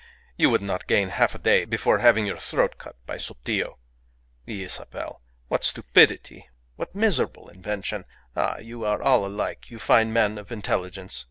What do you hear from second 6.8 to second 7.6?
miserable